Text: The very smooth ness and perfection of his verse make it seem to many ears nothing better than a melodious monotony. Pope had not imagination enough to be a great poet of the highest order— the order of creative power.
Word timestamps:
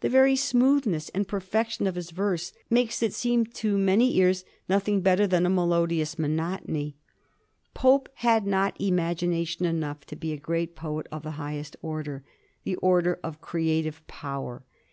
The 0.00 0.08
very 0.08 0.34
smooth 0.34 0.86
ness 0.88 1.08
and 1.10 1.28
perfection 1.28 1.86
of 1.86 1.94
his 1.94 2.10
verse 2.10 2.52
make 2.68 3.00
it 3.00 3.14
seem 3.14 3.46
to 3.46 3.78
many 3.78 4.16
ears 4.16 4.44
nothing 4.68 5.02
better 5.02 5.24
than 5.24 5.46
a 5.46 5.50
melodious 5.50 6.18
monotony. 6.18 6.96
Pope 7.74 8.08
had 8.14 8.44
not 8.44 8.74
imagination 8.80 9.66
enough 9.66 10.04
to 10.06 10.16
be 10.16 10.32
a 10.32 10.36
great 10.36 10.74
poet 10.74 11.06
of 11.12 11.22
the 11.22 11.30
highest 11.38 11.76
order— 11.80 12.24
the 12.64 12.74
order 12.74 13.20
of 13.22 13.40
creative 13.40 14.04
power. 14.08 14.64